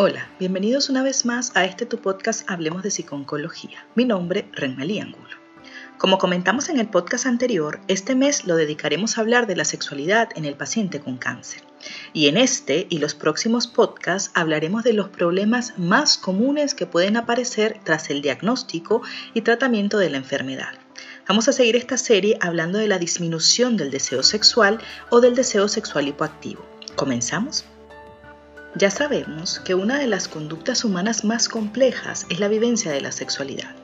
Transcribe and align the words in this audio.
Hola, 0.00 0.30
bienvenidos 0.38 0.90
una 0.90 1.02
vez 1.02 1.26
más 1.26 1.50
a 1.56 1.64
este 1.64 1.84
tu 1.84 1.98
podcast 1.98 2.48
Hablemos 2.48 2.84
de 2.84 2.90
Psiconcología. 2.92 3.84
Mi 3.96 4.04
nombre, 4.04 4.48
Renmalí 4.52 5.00
Angulo. 5.00 5.36
Como 5.98 6.18
comentamos 6.18 6.68
en 6.68 6.78
el 6.78 6.88
podcast 6.88 7.26
anterior, 7.26 7.80
este 7.88 8.14
mes 8.14 8.44
lo 8.44 8.54
dedicaremos 8.54 9.18
a 9.18 9.22
hablar 9.22 9.48
de 9.48 9.56
la 9.56 9.64
sexualidad 9.64 10.28
en 10.36 10.44
el 10.44 10.54
paciente 10.54 11.00
con 11.00 11.16
cáncer. 11.16 11.62
Y 12.12 12.28
en 12.28 12.36
este 12.36 12.86
y 12.88 12.98
los 12.98 13.16
próximos 13.16 13.66
podcasts 13.66 14.30
hablaremos 14.34 14.84
de 14.84 14.92
los 14.92 15.08
problemas 15.08 15.76
más 15.78 16.16
comunes 16.16 16.74
que 16.74 16.86
pueden 16.86 17.16
aparecer 17.16 17.80
tras 17.82 18.08
el 18.08 18.22
diagnóstico 18.22 19.02
y 19.34 19.40
tratamiento 19.40 19.98
de 19.98 20.10
la 20.10 20.18
enfermedad. 20.18 20.78
Vamos 21.26 21.48
a 21.48 21.52
seguir 21.52 21.74
esta 21.74 21.98
serie 21.98 22.38
hablando 22.40 22.78
de 22.78 22.86
la 22.86 23.00
disminución 23.00 23.76
del 23.76 23.90
deseo 23.90 24.22
sexual 24.22 24.78
o 25.10 25.20
del 25.20 25.34
deseo 25.34 25.66
sexual 25.66 26.06
hipoactivo. 26.06 26.64
¿Comenzamos? 26.94 27.64
Ya 28.74 28.90
sabemos 28.90 29.60
que 29.60 29.74
una 29.74 29.98
de 29.98 30.06
las 30.06 30.28
conductas 30.28 30.84
humanas 30.84 31.24
más 31.24 31.48
complejas 31.48 32.26
es 32.28 32.38
la 32.38 32.48
vivencia 32.48 32.92
de 32.92 33.00
la 33.00 33.12
sexualidad. 33.12 33.74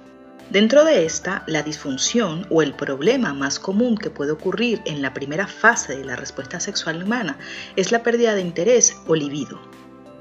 Dentro 0.50 0.84
de 0.84 1.06
esta, 1.06 1.42
la 1.46 1.62
disfunción 1.62 2.46
o 2.50 2.60
el 2.60 2.74
problema 2.74 3.32
más 3.32 3.58
común 3.58 3.96
que 3.96 4.10
puede 4.10 4.32
ocurrir 4.32 4.82
en 4.84 5.00
la 5.00 5.14
primera 5.14 5.46
fase 5.46 5.96
de 5.96 6.04
la 6.04 6.16
respuesta 6.16 6.60
sexual 6.60 7.02
humana 7.02 7.38
es 7.76 7.92
la 7.92 8.02
pérdida 8.02 8.34
de 8.34 8.42
interés 8.42 8.94
o 9.06 9.14
libido. 9.14 9.58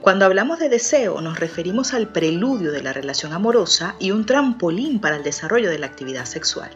Cuando 0.02 0.26
hablamos 0.26 0.59
de 0.59 0.70
deseo 0.70 1.20
nos 1.22 1.39
referimos 1.39 1.94
al 1.94 2.08
preludio 2.08 2.72
de 2.72 2.81
la 2.81 2.94
relación 2.94 3.34
amorosa 3.34 3.95
y 4.00 4.11
un 4.11 4.25
trampolín 4.25 5.00
para 5.00 5.17
el 5.17 5.23
desarrollo 5.23 5.70
de 5.70 5.80
la 5.80 5.88
actividad 5.88 6.25
sexual. 6.25 6.72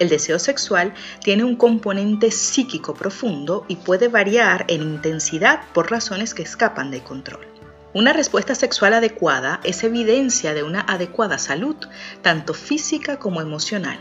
El 0.00 0.08
deseo 0.08 0.38
sexual 0.38 0.94
tiene 1.22 1.44
un 1.44 1.56
componente 1.56 2.30
psíquico 2.30 2.94
profundo 2.94 3.66
y 3.68 3.76
puede 3.76 4.08
variar 4.08 4.64
en 4.68 4.80
intensidad 4.80 5.60
por 5.74 5.90
razones 5.90 6.32
que 6.32 6.42
escapan 6.42 6.90
de 6.90 7.02
control. 7.02 7.46
Una 7.92 8.14
respuesta 8.14 8.54
sexual 8.54 8.94
adecuada 8.94 9.60
es 9.62 9.84
evidencia 9.84 10.54
de 10.54 10.62
una 10.62 10.80
adecuada 10.80 11.36
salud, 11.36 11.76
tanto 12.22 12.54
física 12.54 13.18
como 13.18 13.42
emocional. 13.42 13.98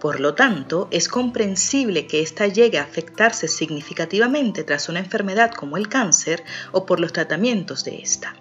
Por 0.00 0.20
lo 0.20 0.34
tanto, 0.34 0.88
es 0.90 1.08
comprensible 1.08 2.06
que 2.06 2.22
ésta 2.22 2.46
llegue 2.46 2.78
a 2.78 2.84
afectarse 2.84 3.46
significativamente 3.46 4.64
tras 4.64 4.88
una 4.88 5.00
enfermedad 5.00 5.50
como 5.50 5.76
el 5.76 5.88
cáncer 5.88 6.44
o 6.70 6.86
por 6.86 6.98
los 6.98 7.12
tratamientos 7.12 7.84
de 7.84 7.96
esta. 7.96 8.34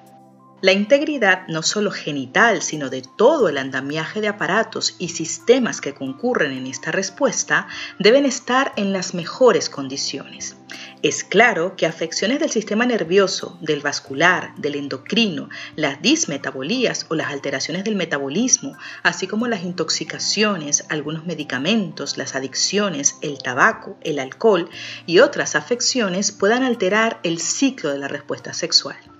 La 0.62 0.74
integridad 0.74 1.48
no 1.48 1.64
solo 1.64 1.90
genital, 1.90 2.62
sino 2.62 2.92
de 2.92 3.02
todo 3.02 3.50
el 3.50 3.58
andamiaje 3.58 4.22
de 4.22 4.28
aparatos 4.28 4.96
y 5.00 5.10
sistemas 5.10 5.82
que 5.82 5.96
concurren 5.96 6.52
en 6.52 6.68
esta 6.68 6.92
respuesta 6.92 7.68
deben 7.98 8.28
estar 8.28 8.72
en 8.76 8.94
las 8.94 9.16
mejores 9.16 9.72
condiciones. 9.72 10.56
Es 11.02 11.24
claro 11.24 11.76
que 11.76 11.88
afecciones 11.88 12.40
del 12.40 12.52
sistema 12.52 12.86
nervioso, 12.86 13.58
del 13.60 13.82
vascular, 13.82 14.54
del 14.56 14.76
endocrino, 14.76 15.50
las 15.76 16.00
dismetabolías 16.00 17.08
o 17.10 17.16
las 17.16 17.32
alteraciones 17.32 17.84
del 17.84 17.96
metabolismo, 17.96 18.78
así 19.02 19.26
como 19.26 19.48
las 19.48 19.64
intoxicaciones, 19.64 20.86
algunos 20.90 21.26
medicamentos, 21.26 22.18
las 22.18 22.36
adicciones, 22.36 23.16
el 23.22 23.40
tabaco, 23.40 23.98
el 24.02 24.20
alcohol 24.20 24.70
y 25.08 25.20
otras 25.20 25.56
afecciones 25.56 26.32
puedan 26.32 26.62
alterar 26.62 27.20
el 27.24 27.40
ciclo 27.40 27.90
de 27.90 27.98
la 27.98 28.08
respuesta 28.08 28.54
sexual. 28.54 29.11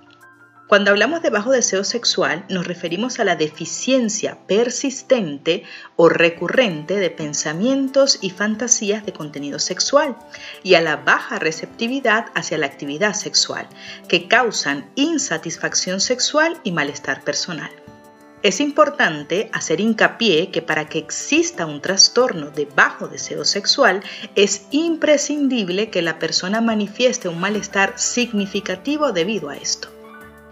Cuando 0.72 0.90
hablamos 0.90 1.20
de 1.20 1.28
bajo 1.28 1.50
deseo 1.50 1.84
sexual 1.84 2.46
nos 2.48 2.66
referimos 2.66 3.20
a 3.20 3.24
la 3.24 3.36
deficiencia 3.36 4.38
persistente 4.46 5.64
o 5.96 6.08
recurrente 6.08 6.96
de 6.96 7.10
pensamientos 7.10 8.18
y 8.22 8.30
fantasías 8.30 9.04
de 9.04 9.12
contenido 9.12 9.58
sexual 9.58 10.16
y 10.62 10.76
a 10.76 10.80
la 10.80 10.96
baja 10.96 11.38
receptividad 11.38 12.28
hacia 12.34 12.56
la 12.56 12.64
actividad 12.64 13.12
sexual, 13.12 13.68
que 14.08 14.28
causan 14.28 14.90
insatisfacción 14.94 16.00
sexual 16.00 16.58
y 16.64 16.72
malestar 16.72 17.22
personal. 17.22 17.70
Es 18.42 18.58
importante 18.58 19.50
hacer 19.52 19.78
hincapié 19.78 20.50
que 20.50 20.62
para 20.62 20.88
que 20.88 21.00
exista 21.00 21.66
un 21.66 21.82
trastorno 21.82 22.50
de 22.50 22.64
bajo 22.64 23.08
deseo 23.08 23.44
sexual 23.44 24.02
es 24.36 24.68
imprescindible 24.70 25.90
que 25.90 26.00
la 26.00 26.18
persona 26.18 26.62
manifieste 26.62 27.28
un 27.28 27.40
malestar 27.40 27.92
significativo 27.98 29.12
debido 29.12 29.50
a 29.50 29.56
esto 29.58 29.91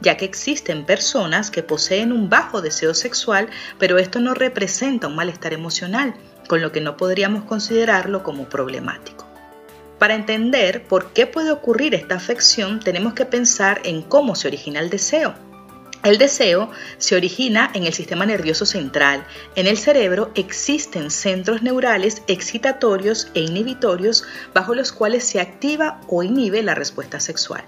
ya 0.00 0.16
que 0.16 0.24
existen 0.24 0.84
personas 0.84 1.50
que 1.50 1.62
poseen 1.62 2.12
un 2.12 2.28
bajo 2.28 2.62
deseo 2.62 2.94
sexual, 2.94 3.48
pero 3.78 3.98
esto 3.98 4.20
no 4.20 4.34
representa 4.34 5.06
un 5.06 5.16
malestar 5.16 5.52
emocional, 5.52 6.14
con 6.48 6.60
lo 6.60 6.72
que 6.72 6.80
no 6.80 6.96
podríamos 6.96 7.44
considerarlo 7.44 8.22
como 8.22 8.48
problemático. 8.48 9.26
Para 9.98 10.14
entender 10.14 10.84
por 10.84 11.12
qué 11.12 11.26
puede 11.26 11.50
ocurrir 11.50 11.94
esta 11.94 12.14
afección, 12.14 12.80
tenemos 12.80 13.12
que 13.12 13.26
pensar 13.26 13.82
en 13.84 14.02
cómo 14.02 14.34
se 14.34 14.48
origina 14.48 14.80
el 14.80 14.88
deseo. 14.88 15.34
El 16.02 16.16
deseo 16.16 16.70
se 16.96 17.14
origina 17.14 17.70
en 17.74 17.84
el 17.84 17.92
sistema 17.92 18.24
nervioso 18.24 18.64
central. 18.64 19.22
En 19.54 19.66
el 19.66 19.76
cerebro 19.76 20.30
existen 20.34 21.10
centros 21.10 21.60
neurales 21.60 22.22
excitatorios 22.26 23.28
e 23.34 23.40
inhibitorios 23.40 24.24
bajo 24.54 24.74
los 24.74 24.92
cuales 24.92 25.24
se 25.24 25.40
activa 25.40 26.00
o 26.08 26.22
inhibe 26.22 26.62
la 26.62 26.74
respuesta 26.74 27.20
sexual. 27.20 27.62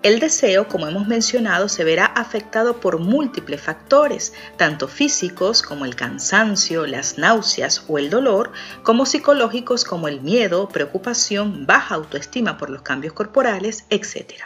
El 0.00 0.20
deseo, 0.20 0.68
como 0.68 0.86
hemos 0.86 1.08
mencionado, 1.08 1.68
se 1.68 1.82
verá 1.82 2.06
afectado 2.06 2.78
por 2.78 3.00
múltiples 3.00 3.60
factores, 3.60 4.32
tanto 4.56 4.86
físicos 4.86 5.60
como 5.60 5.84
el 5.84 5.96
cansancio, 5.96 6.86
las 6.86 7.18
náuseas 7.18 7.84
o 7.88 7.98
el 7.98 8.08
dolor, 8.08 8.52
como 8.84 9.06
psicológicos 9.06 9.84
como 9.84 10.06
el 10.06 10.20
miedo, 10.20 10.68
preocupación, 10.68 11.66
baja 11.66 11.96
autoestima 11.96 12.58
por 12.58 12.70
los 12.70 12.82
cambios 12.82 13.12
corporales, 13.12 13.86
etc. 13.90 14.44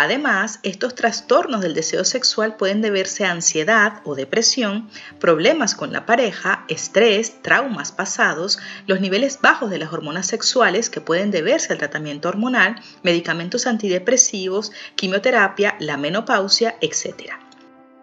Además, 0.00 0.60
estos 0.62 0.94
trastornos 0.94 1.60
del 1.60 1.74
deseo 1.74 2.04
sexual 2.04 2.54
pueden 2.54 2.82
deberse 2.82 3.24
a 3.24 3.32
ansiedad 3.32 4.00
o 4.04 4.14
depresión, 4.14 4.88
problemas 5.18 5.74
con 5.74 5.92
la 5.92 6.06
pareja, 6.06 6.64
estrés, 6.68 7.42
traumas 7.42 7.90
pasados, 7.90 8.60
los 8.86 9.00
niveles 9.00 9.40
bajos 9.42 9.70
de 9.70 9.78
las 9.78 9.92
hormonas 9.92 10.28
sexuales 10.28 10.88
que 10.88 11.00
pueden 11.00 11.32
deberse 11.32 11.72
al 11.72 11.80
tratamiento 11.80 12.28
hormonal, 12.28 12.80
medicamentos 13.02 13.66
antidepresivos, 13.66 14.70
quimioterapia, 14.94 15.74
la 15.80 15.96
menopausia, 15.96 16.76
etc. 16.80 17.32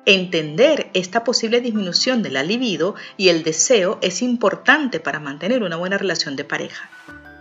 Entender 0.05 0.89
esta 0.93 1.23
posible 1.23 1.61
disminución 1.61 2.23
de 2.23 2.31
la 2.31 2.43
libido 2.43 2.95
y 3.15 3.29
el 3.29 3.43
deseo 3.43 3.99
es 4.01 4.21
importante 4.21 4.99
para 4.99 5.21
mantener 5.21 5.63
una 5.63 5.77
buena 5.77 5.97
relación 5.97 6.35
de 6.35 6.43
pareja. 6.43 6.89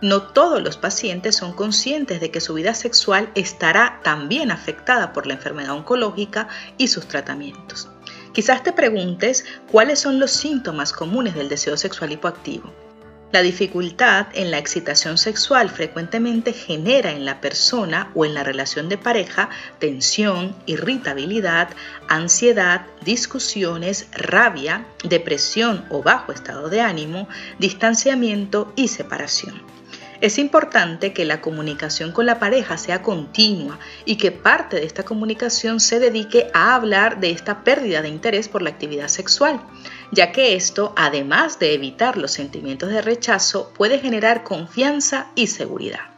No 0.05 0.21
todos 0.21 0.61
los 0.61 0.77
pacientes 0.77 1.35
son 1.35 1.53
conscientes 1.53 2.21
de 2.21 2.29
que 2.29 2.39
su 2.39 2.53
vida 2.53 2.75
sexual 2.75 3.31
estará 3.33 4.01
también 4.03 4.51
afectada 4.51 5.13
por 5.13 5.25
la 5.25 5.33
enfermedad 5.33 5.71
oncológica 5.71 6.47
y 6.77 6.89
sus 6.89 7.07
tratamientos. 7.07 7.89
Quizás 8.31 8.61
te 8.61 8.71
preguntes 8.71 9.45
cuáles 9.71 9.97
son 9.97 10.19
los 10.19 10.29
síntomas 10.29 10.93
comunes 10.93 11.33
del 11.33 11.49
deseo 11.49 11.75
sexual 11.75 12.11
hipoactivo. 12.11 12.71
La 13.31 13.41
dificultad 13.41 14.27
en 14.33 14.51
la 14.51 14.59
excitación 14.59 15.17
sexual 15.17 15.71
frecuentemente 15.71 16.53
genera 16.53 17.09
en 17.11 17.25
la 17.25 17.41
persona 17.41 18.11
o 18.13 18.25
en 18.25 18.35
la 18.35 18.43
relación 18.43 18.89
de 18.89 18.99
pareja 18.99 19.49
tensión, 19.79 20.55
irritabilidad, 20.67 21.69
ansiedad, 22.07 22.85
discusiones, 23.03 24.07
rabia, 24.11 24.85
depresión 25.03 25.83
o 25.89 26.03
bajo 26.03 26.31
estado 26.31 26.69
de 26.69 26.81
ánimo, 26.81 27.27
distanciamiento 27.57 28.71
y 28.75 28.89
separación. 28.89 29.74
Es 30.25 30.39
importante 30.39 31.13
que 31.13 31.23
la 31.23 31.39
comunicación 31.39 32.11
con 32.11 32.25
la 32.25 32.39
pareja 32.39 32.79
sea 32.79 33.03
continua 33.03 33.77
y 34.05 34.15
que 34.15 34.31
parte 34.31 34.77
de 34.77 34.83
esta 34.83 35.03
comunicación 35.03 35.79
se 35.79 35.99
dedique 35.99 36.47
a 36.51 36.73
hablar 36.73 37.19
de 37.19 37.29
esta 37.29 37.63
pérdida 37.63 38.01
de 38.01 38.09
interés 38.09 38.49
por 38.49 38.63
la 38.63 38.71
actividad 38.71 39.07
sexual, 39.07 39.61
ya 40.11 40.31
que 40.31 40.55
esto, 40.55 40.95
además 40.97 41.59
de 41.59 41.75
evitar 41.75 42.17
los 42.17 42.31
sentimientos 42.31 42.89
de 42.89 43.03
rechazo, 43.03 43.71
puede 43.77 43.99
generar 43.99 44.43
confianza 44.43 45.27
y 45.35 45.45
seguridad. 45.45 46.09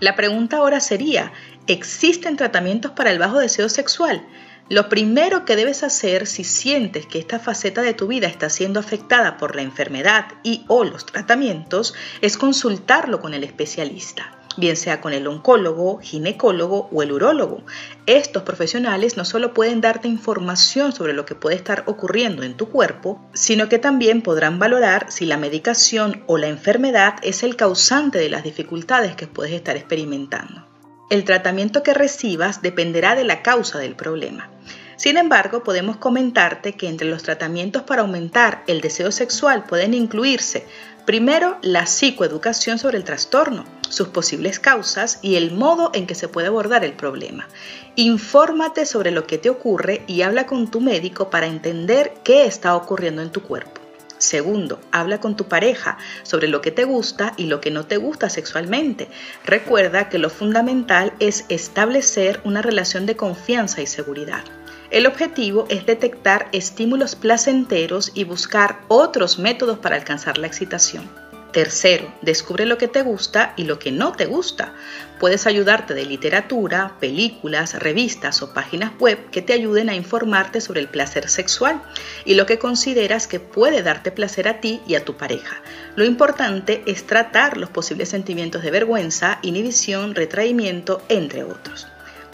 La 0.00 0.16
pregunta 0.16 0.58
ahora 0.58 0.80
sería, 0.80 1.32
¿existen 1.66 2.36
tratamientos 2.36 2.90
para 2.90 3.10
el 3.10 3.18
bajo 3.18 3.38
deseo 3.38 3.70
sexual? 3.70 4.22
Lo 4.68 4.88
primero 4.88 5.44
que 5.44 5.54
debes 5.54 5.82
hacer 5.82 6.26
si 6.26 6.42
sientes 6.42 7.06
que 7.06 7.18
esta 7.18 7.38
faceta 7.38 7.82
de 7.82 7.94
tu 7.94 8.08
vida 8.08 8.26
está 8.26 8.50
siendo 8.50 8.80
afectada 8.80 9.36
por 9.36 9.54
la 9.54 9.62
enfermedad 9.62 10.26
y 10.42 10.64
o 10.66 10.84
los 10.84 11.06
tratamientos 11.06 11.94
es 12.20 12.36
consultarlo 12.36 13.20
con 13.20 13.32
el 13.34 13.44
especialista 13.44 14.36
bien 14.56 14.76
sea 14.76 15.00
con 15.00 15.12
el 15.12 15.26
oncólogo, 15.26 15.98
ginecólogo 15.98 16.88
o 16.92 17.02
el 17.02 17.12
urólogo. 17.12 17.62
Estos 18.06 18.42
profesionales 18.42 19.16
no 19.16 19.24
solo 19.24 19.54
pueden 19.54 19.80
darte 19.80 20.08
información 20.08 20.92
sobre 20.92 21.12
lo 21.12 21.26
que 21.26 21.34
puede 21.34 21.56
estar 21.56 21.84
ocurriendo 21.86 22.42
en 22.42 22.56
tu 22.56 22.68
cuerpo, 22.68 23.20
sino 23.34 23.68
que 23.68 23.78
también 23.78 24.22
podrán 24.22 24.58
valorar 24.58 25.10
si 25.10 25.26
la 25.26 25.36
medicación 25.36 26.24
o 26.26 26.38
la 26.38 26.48
enfermedad 26.48 27.16
es 27.22 27.42
el 27.42 27.56
causante 27.56 28.18
de 28.18 28.30
las 28.30 28.44
dificultades 28.44 29.14
que 29.16 29.26
puedes 29.26 29.52
estar 29.52 29.76
experimentando. 29.76 30.75
El 31.10 31.24
tratamiento 31.24 31.82
que 31.82 31.94
recibas 31.94 32.62
dependerá 32.62 33.14
de 33.14 33.24
la 33.24 33.42
causa 33.42 33.78
del 33.78 33.94
problema. 33.94 34.50
Sin 34.96 35.18
embargo, 35.18 35.62
podemos 35.62 35.96
comentarte 35.98 36.72
que 36.72 36.88
entre 36.88 37.08
los 37.08 37.22
tratamientos 37.22 37.82
para 37.82 38.02
aumentar 38.02 38.64
el 38.66 38.80
deseo 38.80 39.12
sexual 39.12 39.64
pueden 39.64 39.94
incluirse 39.94 40.66
Primero, 41.06 41.58
la 41.62 41.86
psicoeducación 41.86 42.80
sobre 42.80 42.98
el 42.98 43.04
trastorno, 43.04 43.64
sus 43.88 44.08
posibles 44.08 44.58
causas 44.58 45.20
y 45.22 45.36
el 45.36 45.52
modo 45.52 45.92
en 45.94 46.08
que 46.08 46.16
se 46.16 46.26
puede 46.26 46.48
abordar 46.48 46.84
el 46.84 46.94
problema. 46.94 47.46
Infórmate 47.94 48.86
sobre 48.86 49.12
lo 49.12 49.24
que 49.24 49.38
te 49.38 49.48
ocurre 49.48 50.02
y 50.08 50.22
habla 50.22 50.46
con 50.46 50.68
tu 50.68 50.80
médico 50.80 51.30
para 51.30 51.46
entender 51.46 52.12
qué 52.24 52.44
está 52.44 52.74
ocurriendo 52.74 53.22
en 53.22 53.30
tu 53.30 53.40
cuerpo. 53.42 53.85
Segundo, 54.18 54.80
habla 54.92 55.20
con 55.20 55.36
tu 55.36 55.44
pareja 55.44 55.98
sobre 56.22 56.48
lo 56.48 56.60
que 56.60 56.70
te 56.70 56.84
gusta 56.84 57.34
y 57.36 57.46
lo 57.46 57.60
que 57.60 57.70
no 57.70 57.84
te 57.86 57.98
gusta 57.98 58.30
sexualmente. 58.30 59.08
Recuerda 59.44 60.08
que 60.08 60.18
lo 60.18 60.30
fundamental 60.30 61.12
es 61.18 61.44
establecer 61.48 62.40
una 62.44 62.62
relación 62.62 63.04
de 63.06 63.16
confianza 63.16 63.82
y 63.82 63.86
seguridad. 63.86 64.44
El 64.90 65.06
objetivo 65.06 65.66
es 65.68 65.84
detectar 65.84 66.48
estímulos 66.52 67.16
placenteros 67.16 68.12
y 68.14 68.24
buscar 68.24 68.80
otros 68.88 69.38
métodos 69.38 69.78
para 69.78 69.96
alcanzar 69.96 70.38
la 70.38 70.46
excitación. 70.46 71.25
Tercero, 71.56 72.12
descubre 72.20 72.66
lo 72.66 72.76
que 72.76 72.86
te 72.86 73.00
gusta 73.00 73.54
y 73.56 73.64
lo 73.64 73.78
que 73.78 73.90
no 73.90 74.12
te 74.12 74.26
gusta. 74.26 74.74
Puedes 75.18 75.46
ayudarte 75.46 75.94
de 75.94 76.04
literatura, 76.04 76.98
películas, 77.00 77.72
revistas 77.78 78.42
o 78.42 78.52
páginas 78.52 78.92
web 78.98 79.30
que 79.30 79.40
te 79.40 79.54
ayuden 79.54 79.88
a 79.88 79.94
informarte 79.94 80.60
sobre 80.60 80.82
el 80.82 80.88
placer 80.88 81.30
sexual 81.30 81.80
y 82.26 82.34
lo 82.34 82.44
que 82.44 82.58
consideras 82.58 83.26
que 83.26 83.40
puede 83.40 83.82
darte 83.82 84.12
placer 84.12 84.48
a 84.48 84.60
ti 84.60 84.82
y 84.86 84.96
a 84.96 85.04
tu 85.06 85.16
pareja. 85.16 85.62
Lo 85.94 86.04
importante 86.04 86.82
es 86.84 87.06
tratar 87.06 87.56
los 87.56 87.70
posibles 87.70 88.10
sentimientos 88.10 88.62
de 88.62 88.70
vergüenza, 88.70 89.38
inhibición, 89.40 90.14
retraimiento, 90.14 91.00
entre 91.08 91.42
otros. 91.42 91.86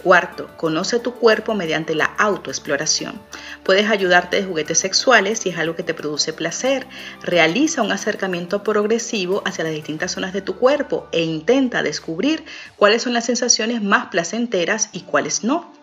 Cuarto, 0.03 0.49
conoce 0.57 0.99
tu 0.99 1.15
cuerpo 1.15 1.55
mediante 1.55 1.95
la 1.95 2.07
autoexploración. 2.07 3.21
Puedes 3.63 3.89
ayudarte 3.89 4.37
de 4.37 4.45
juguetes 4.45 4.79
sexuales 4.79 5.39
si 5.39 5.51
es 5.51 5.59
algo 5.59 5.77
que 5.77 5.85
te 5.85 5.95
produce 5.95 6.33
placer. 6.33 6.89
Realiza 7.23 7.83
un 7.83 7.93
acercamiento 7.93 8.65
progresivo 8.65 9.43
hacia 9.45 9.65
las 9.65 9.73
distintas 9.73 10.13
zonas 10.13 10.33
de 10.33 10.43
tu 10.43 10.57
cuerpo 10.57 11.07
e 11.13 11.23
intenta 11.23 11.85
descubrir 11.85 12.45
cuáles 12.77 13.03
son 13.03 13.13
las 13.13 13.27
sensaciones 13.27 13.81
más 13.81 14.07
placenteras 14.07 14.89
y 14.93 15.03
cuáles 15.03 15.45
no. 15.45 15.82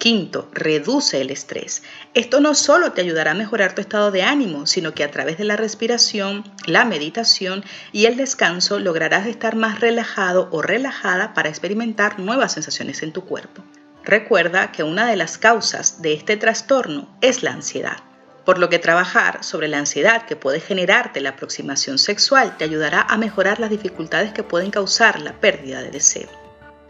Quinto, 0.00 0.48
reduce 0.54 1.20
el 1.20 1.28
estrés. 1.28 1.82
Esto 2.14 2.40
no 2.40 2.54
solo 2.54 2.92
te 2.92 3.02
ayudará 3.02 3.32
a 3.32 3.34
mejorar 3.34 3.74
tu 3.74 3.82
estado 3.82 4.10
de 4.10 4.22
ánimo, 4.22 4.64
sino 4.64 4.94
que 4.94 5.04
a 5.04 5.10
través 5.10 5.36
de 5.36 5.44
la 5.44 5.56
respiración, 5.56 6.42
la 6.64 6.86
meditación 6.86 7.62
y 7.92 8.06
el 8.06 8.16
descanso 8.16 8.78
lograrás 8.78 9.26
estar 9.26 9.56
más 9.56 9.78
relajado 9.80 10.48
o 10.52 10.62
relajada 10.62 11.34
para 11.34 11.50
experimentar 11.50 12.18
nuevas 12.18 12.54
sensaciones 12.54 13.02
en 13.02 13.12
tu 13.12 13.26
cuerpo. 13.26 13.62
Recuerda 14.02 14.72
que 14.72 14.84
una 14.84 15.06
de 15.06 15.16
las 15.16 15.36
causas 15.36 16.00
de 16.00 16.14
este 16.14 16.38
trastorno 16.38 17.06
es 17.20 17.42
la 17.42 17.50
ansiedad, 17.52 17.98
por 18.46 18.58
lo 18.58 18.70
que 18.70 18.78
trabajar 18.78 19.44
sobre 19.44 19.68
la 19.68 19.80
ansiedad 19.80 20.24
que 20.24 20.34
puede 20.34 20.60
generarte 20.60 21.20
la 21.20 21.30
aproximación 21.30 21.98
sexual 21.98 22.56
te 22.56 22.64
ayudará 22.64 23.02
a 23.02 23.18
mejorar 23.18 23.60
las 23.60 23.68
dificultades 23.68 24.32
que 24.32 24.44
pueden 24.44 24.70
causar 24.70 25.20
la 25.20 25.34
pérdida 25.34 25.82
de 25.82 25.90
deseo. 25.90 26.39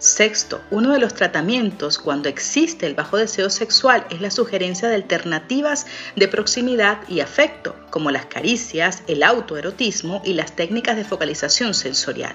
Sexto, 0.00 0.62
uno 0.70 0.94
de 0.94 0.98
los 0.98 1.12
tratamientos 1.12 1.98
cuando 1.98 2.30
existe 2.30 2.86
el 2.86 2.94
bajo 2.94 3.18
deseo 3.18 3.50
sexual 3.50 4.06
es 4.08 4.22
la 4.22 4.30
sugerencia 4.30 4.88
de 4.88 4.94
alternativas 4.94 5.84
de 6.16 6.26
proximidad 6.26 7.06
y 7.06 7.20
afecto, 7.20 7.76
como 7.90 8.10
las 8.10 8.24
caricias, 8.24 9.02
el 9.08 9.22
autoerotismo 9.22 10.22
y 10.24 10.32
las 10.32 10.56
técnicas 10.56 10.96
de 10.96 11.04
focalización 11.04 11.74
sensorial. 11.74 12.32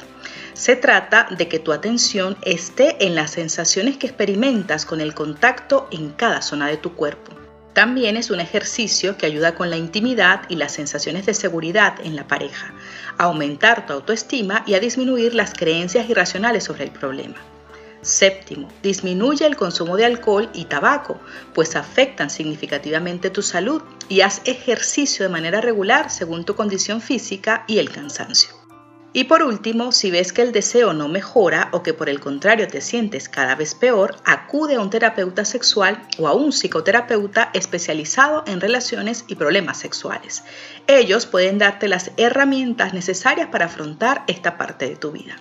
Se 0.53 0.75
trata 0.75 1.25
de 1.35 1.47
que 1.47 1.57
tu 1.57 1.73
atención 1.73 2.37
esté 2.43 3.03
en 3.03 3.15
las 3.15 3.31
sensaciones 3.31 3.97
que 3.97 4.05
experimentas 4.05 4.85
con 4.85 5.01
el 5.01 5.15
contacto 5.15 5.87
en 5.89 6.11
cada 6.11 6.43
zona 6.43 6.67
de 6.67 6.77
tu 6.77 6.93
cuerpo. 6.93 7.31
También 7.73 8.15
es 8.15 8.29
un 8.29 8.41
ejercicio 8.41 9.17
que 9.17 9.25
ayuda 9.25 9.55
con 9.55 9.71
la 9.71 9.77
intimidad 9.77 10.43
y 10.49 10.55
las 10.57 10.71
sensaciones 10.71 11.25
de 11.25 11.33
seguridad 11.33 11.95
en 12.03 12.15
la 12.15 12.27
pareja, 12.27 12.75
a 13.17 13.23
aumentar 13.23 13.87
tu 13.87 13.93
autoestima 13.93 14.63
y 14.67 14.75
a 14.75 14.79
disminuir 14.79 15.33
las 15.33 15.55
creencias 15.55 16.07
irracionales 16.07 16.63
sobre 16.63 16.83
el 16.83 16.91
problema. 16.91 17.37
Séptimo, 18.05 18.67
disminuye 18.83 19.47
el 19.47 19.55
consumo 19.55 19.97
de 19.97 20.05
alcohol 20.05 20.47
y 20.53 20.65
tabaco, 20.65 21.19
pues 21.55 21.75
afectan 21.75 22.29
significativamente 22.29 23.31
tu 23.31 23.41
salud 23.41 23.81
y 24.07 24.21
haz 24.21 24.43
ejercicio 24.45 25.25
de 25.25 25.31
manera 25.31 25.59
regular 25.59 26.11
según 26.11 26.45
tu 26.45 26.53
condición 26.55 27.01
física 27.01 27.65
y 27.67 27.79
el 27.79 27.89
cansancio. 27.89 28.51
Y 29.11 29.23
por 29.23 29.41
último, 29.41 29.91
si 29.91 30.11
ves 30.11 30.33
que 30.33 30.43
el 30.43 30.51
deseo 30.51 30.93
no 30.93 31.07
mejora 31.07 31.69
o 31.71 31.81
que 31.81 31.95
por 31.95 32.07
el 32.07 32.19
contrario 32.19 32.67
te 32.67 32.79
sientes 32.79 33.27
cada 33.27 33.55
vez 33.55 33.73
peor, 33.73 34.17
acude 34.23 34.75
a 34.75 34.81
un 34.81 34.91
terapeuta 34.91 35.43
sexual 35.43 36.07
o 36.19 36.27
a 36.27 36.33
un 36.33 36.51
psicoterapeuta 36.51 37.49
especializado 37.53 38.43
en 38.45 38.61
relaciones 38.61 39.25
y 39.27 39.33
problemas 39.33 39.79
sexuales. 39.79 40.43
Ellos 40.85 41.25
pueden 41.25 41.57
darte 41.57 41.87
las 41.87 42.11
herramientas 42.17 42.93
necesarias 42.93 43.47
para 43.47 43.65
afrontar 43.65 44.23
esta 44.27 44.59
parte 44.59 44.87
de 44.89 44.95
tu 44.95 45.11
vida. 45.11 45.37